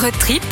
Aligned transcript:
Road 0.00 0.14
trip 0.18 0.42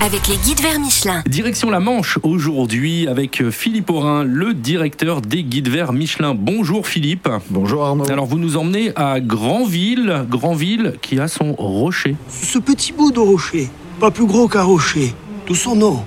avec 0.00 0.26
les 0.26 0.36
guides 0.36 0.60
verts 0.60 0.80
Michelin. 0.80 1.22
Direction 1.26 1.70
la 1.70 1.78
Manche 1.78 2.18
aujourd'hui 2.24 3.06
avec 3.06 3.48
Philippe 3.50 3.88
Aurin, 3.90 4.24
le 4.24 4.52
directeur 4.52 5.20
des 5.20 5.44
guides 5.44 5.68
verts 5.68 5.92
Michelin. 5.92 6.34
Bonjour 6.34 6.88
Philippe. 6.88 7.28
Bonjour 7.50 7.84
Arnaud. 7.84 8.10
Alors 8.10 8.26
vous 8.26 8.38
nous 8.38 8.56
emmenez 8.56 8.90
à 8.96 9.20
Granville, 9.20 10.26
Granville 10.28 10.94
qui 11.02 11.20
a 11.20 11.28
son 11.28 11.52
rocher. 11.52 12.16
Ce 12.28 12.58
petit 12.58 12.92
bout 12.92 13.12
de 13.12 13.20
rocher, 13.20 13.68
pas 14.00 14.10
plus 14.10 14.26
gros 14.26 14.48
qu'un 14.48 14.62
rocher, 14.62 15.14
tout 15.46 15.54
son 15.54 15.76
nom, 15.76 16.04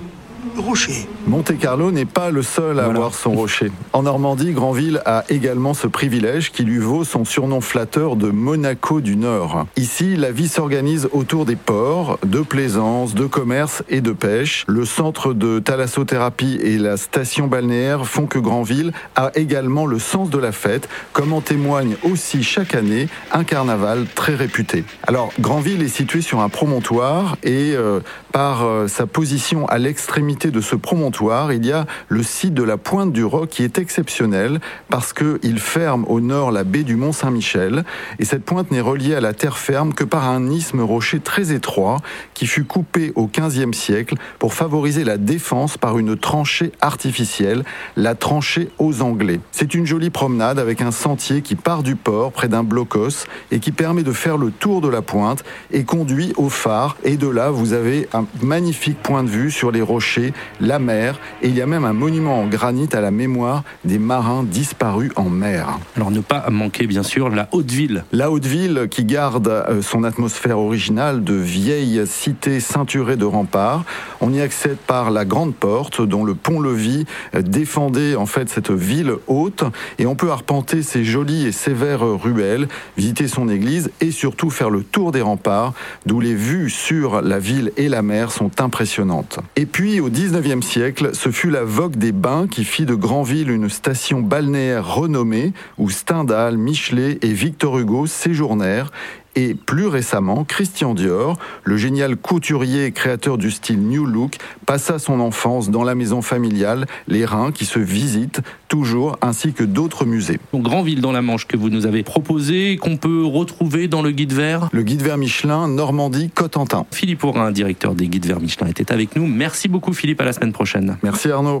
le 0.54 0.60
rocher. 0.60 1.06
Monte 1.26 1.56
Carlo 1.58 1.90
n'est 1.90 2.04
pas 2.04 2.30
le 2.30 2.42
seul 2.42 2.78
à 2.78 2.84
Voilà. 2.84 2.98
avoir 2.98 3.14
son 3.14 3.32
rocher. 3.32 3.72
En 3.94 4.02
Normandie, 4.02 4.52
Granville 4.52 5.00
a 5.06 5.24
également 5.30 5.72
ce 5.72 5.86
privilège 5.86 6.52
qui 6.52 6.64
lui 6.64 6.76
vaut 6.78 7.02
son 7.02 7.24
surnom 7.24 7.62
flatteur 7.62 8.16
de 8.16 8.28
Monaco 8.28 9.00
du 9.00 9.16
Nord. 9.16 9.64
Ici, 9.76 10.16
la 10.16 10.30
vie 10.30 10.48
s'organise 10.48 11.08
autour 11.12 11.46
des 11.46 11.56
ports, 11.56 12.18
de 12.26 12.40
plaisance, 12.40 13.14
de 13.14 13.24
commerce 13.24 13.82
et 13.88 14.02
de 14.02 14.12
pêche. 14.12 14.64
Le 14.68 14.84
centre 14.84 15.32
de 15.32 15.60
thalassothérapie 15.60 16.58
et 16.62 16.76
la 16.76 16.98
station 16.98 17.46
balnéaire 17.46 18.06
font 18.06 18.26
que 18.26 18.38
Granville 18.38 18.92
a 19.16 19.30
également 19.34 19.86
le 19.86 19.98
sens 19.98 20.28
de 20.28 20.38
la 20.38 20.52
fête, 20.52 20.90
comme 21.14 21.32
en 21.32 21.40
témoigne 21.40 21.96
aussi 22.02 22.42
chaque 22.42 22.74
année 22.74 23.08
un 23.32 23.44
carnaval 23.44 24.04
très 24.14 24.34
réputé. 24.34 24.84
Alors, 25.06 25.32
Granville 25.40 25.82
est 25.82 25.88
situé 25.88 26.20
sur 26.20 26.40
un 26.40 26.50
promontoire 26.50 27.38
et 27.42 27.72
euh, 27.74 28.00
par 28.30 28.66
euh, 28.66 28.88
sa 28.88 29.06
position 29.06 29.64
à 29.68 29.78
l'extrémité 29.78 30.50
de 30.50 30.60
ce 30.60 30.76
promontoire, 30.76 31.13
il 31.52 31.64
y 31.64 31.72
a 31.72 31.86
le 32.08 32.22
site 32.22 32.54
de 32.54 32.62
la 32.62 32.76
Pointe 32.76 33.12
du 33.12 33.24
Roc 33.24 33.48
qui 33.48 33.62
est 33.62 33.78
exceptionnel 33.78 34.60
parce 34.88 35.12
qu'il 35.12 35.58
ferme 35.60 36.04
au 36.08 36.20
nord 36.20 36.50
la 36.50 36.64
baie 36.64 36.82
du 36.82 36.96
Mont 36.96 37.12
Saint-Michel 37.12 37.84
et 38.18 38.24
cette 38.24 38.44
pointe 38.44 38.70
n'est 38.70 38.80
reliée 38.80 39.14
à 39.14 39.20
la 39.20 39.32
terre 39.32 39.56
ferme 39.56 39.94
que 39.94 40.04
par 40.04 40.28
un 40.28 40.48
isthme 40.50 40.80
rocher 40.80 41.20
très 41.20 41.52
étroit 41.52 41.98
qui 42.34 42.46
fut 42.46 42.64
coupé 42.64 43.12
au 43.14 43.26
XVe 43.28 43.72
siècle 43.72 44.16
pour 44.38 44.54
favoriser 44.54 45.04
la 45.04 45.16
défense 45.16 45.78
par 45.78 45.98
une 45.98 46.16
tranchée 46.16 46.72
artificielle, 46.80 47.64
la 47.96 48.14
tranchée 48.14 48.70
aux 48.78 49.02
Anglais. 49.02 49.40
C'est 49.52 49.74
une 49.74 49.86
jolie 49.86 50.10
promenade 50.10 50.58
avec 50.58 50.80
un 50.80 50.90
sentier 50.90 51.42
qui 51.42 51.54
part 51.54 51.82
du 51.82 51.96
port 51.96 52.32
près 52.32 52.48
d'un 52.48 52.64
blocos 52.64 53.26
et 53.50 53.60
qui 53.60 53.72
permet 53.72 54.02
de 54.02 54.12
faire 54.12 54.36
le 54.36 54.50
tour 54.50 54.80
de 54.80 54.88
la 54.88 55.02
pointe 55.02 55.44
et 55.70 55.84
conduit 55.84 56.32
au 56.36 56.48
phare. 56.48 56.96
Et 57.04 57.16
de 57.16 57.28
là, 57.28 57.50
vous 57.50 57.72
avez 57.72 58.08
un 58.12 58.26
magnifique 58.42 59.00
point 59.02 59.22
de 59.22 59.28
vue 59.28 59.50
sur 59.50 59.70
les 59.70 59.82
rochers, 59.82 60.32
la 60.60 60.78
mer 60.78 61.03
et 61.42 61.48
il 61.48 61.56
y 61.56 61.62
a 61.62 61.66
même 61.66 61.84
un 61.84 61.92
monument 61.92 62.40
en 62.40 62.46
granit 62.46 62.88
à 62.92 63.00
la 63.00 63.10
mémoire 63.10 63.62
des 63.84 63.98
marins 63.98 64.42
disparus 64.42 65.10
en 65.16 65.28
mer. 65.28 65.78
Alors 65.96 66.10
ne 66.10 66.20
pas 66.20 66.48
manquer 66.50 66.86
bien 66.86 67.02
sûr 67.02 67.28
la 67.28 67.48
Haute-Ville. 67.52 68.04
La 68.12 68.30
Haute-Ville 68.30 68.88
qui 68.90 69.04
garde 69.04 69.48
euh, 69.48 69.82
son 69.82 70.04
atmosphère 70.04 70.58
originale 70.58 71.24
de 71.24 71.34
vieille 71.34 72.02
cité 72.06 72.60
ceinturée 72.60 73.16
de 73.16 73.24
remparts. 73.24 73.84
On 74.20 74.32
y 74.32 74.40
accède 74.40 74.76
par 74.76 75.10
la 75.10 75.24
grande 75.24 75.54
porte 75.54 76.00
dont 76.00 76.24
le 76.24 76.34
pont-levis 76.34 77.04
euh, 77.34 77.42
défendait 77.42 78.16
en 78.16 78.26
fait 78.26 78.48
cette 78.48 78.70
ville 78.70 79.12
haute 79.26 79.64
et 79.98 80.06
on 80.06 80.14
peut 80.14 80.30
arpenter 80.30 80.82
ses 80.82 81.04
jolies 81.04 81.46
et 81.46 81.52
sévères 81.52 82.04
ruelles, 82.04 82.68
visiter 82.96 83.28
son 83.28 83.48
église 83.48 83.90
et 84.00 84.10
surtout 84.10 84.50
faire 84.50 84.70
le 84.70 84.82
tour 84.82 85.12
des 85.12 85.22
remparts 85.22 85.74
d'où 86.06 86.20
les 86.20 86.34
vues 86.34 86.70
sur 86.70 87.22
la 87.22 87.38
ville 87.38 87.72
et 87.76 87.88
la 87.88 88.02
mer 88.02 88.30
sont 88.30 88.50
impressionnantes. 88.60 89.38
Et 89.56 89.66
puis 89.66 90.00
au 90.00 90.10
19e 90.10 90.62
siècle, 90.62 90.93
ce 91.12 91.30
fut 91.30 91.50
la 91.50 91.64
vogue 91.64 91.96
des 91.96 92.12
bains 92.12 92.46
qui 92.46 92.64
fit 92.64 92.86
de 92.86 92.94
Granville 92.94 93.50
une 93.50 93.68
station 93.68 94.20
balnéaire 94.20 94.94
renommée 94.94 95.52
où 95.78 95.90
Stendhal, 95.90 96.56
Michelet 96.56 97.18
et 97.22 97.32
Victor 97.32 97.78
Hugo 97.78 98.06
séjournèrent 98.06 98.90
et 99.36 99.54
plus 99.54 99.86
récemment, 99.86 100.44
Christian 100.44 100.94
Dior, 100.94 101.38
le 101.64 101.76
génial 101.76 102.16
couturier 102.16 102.86
et 102.86 102.92
créateur 102.92 103.38
du 103.38 103.50
style 103.50 103.80
New 103.80 104.06
Look, 104.06 104.36
passa 104.66 104.98
son 104.98 105.20
enfance 105.20 105.70
dans 105.70 105.84
la 105.84 105.94
maison 105.94 106.22
familiale, 106.22 106.86
les 107.08 107.24
Reins, 107.24 107.52
qui 107.52 107.64
se 107.64 107.78
visitent 107.78 108.40
toujours, 108.68 109.18
ainsi 109.22 109.52
que 109.52 109.64
d'autres 109.64 110.04
musées. 110.04 110.38
Donc 110.52 110.62
Granville 110.62 111.00
dans 111.00 111.12
la 111.12 111.22
Manche 111.22 111.46
que 111.46 111.56
vous 111.56 111.70
nous 111.70 111.86
avez 111.86 112.02
proposé, 112.02 112.76
qu'on 112.76 112.96
peut 112.96 113.24
retrouver 113.24 113.88
dans 113.88 114.02
le 114.02 114.10
guide 114.10 114.32
vert. 114.32 114.68
Le 114.72 114.82
guide 114.82 115.02
vert 115.02 115.18
Michelin, 115.18 115.68
Normandie, 115.68 116.30
Cotentin. 116.30 116.86
Philippe 116.90 117.24
Aurin, 117.24 117.50
directeur 117.50 117.94
des 117.94 118.08
guides 118.08 118.26
verts 118.26 118.40
Michelin, 118.40 118.68
était 118.68 118.92
avec 118.92 119.16
nous. 119.16 119.26
Merci 119.26 119.68
beaucoup 119.68 119.92
Philippe, 119.92 120.20
à 120.20 120.24
la 120.24 120.32
semaine 120.32 120.52
prochaine. 120.52 120.96
Merci 121.02 121.30
Arnaud. 121.30 121.58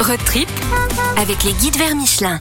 Road 0.00 0.20
trip 0.24 0.48
avec 1.18 1.44
les 1.44 1.52
guides 1.52 1.76
verts 1.76 1.96
Michelin. 1.96 2.40